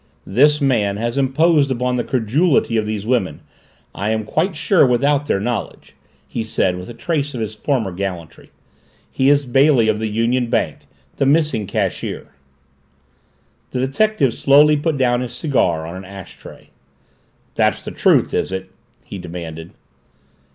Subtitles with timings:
[0.25, 3.41] "This man has imposed upon the credulity of these women,
[3.93, 5.93] I am quite sure without their knowledge,"
[6.27, 8.49] he said with a trace of his former gallantry.
[9.11, 10.85] "He is Bailey of the Union Bank,
[11.17, 12.29] the missing cashier."
[13.69, 16.71] The detective slowly put down his cigar on an ash tray.
[17.53, 18.71] "That's the truth, is it?"
[19.03, 19.69] he demanded.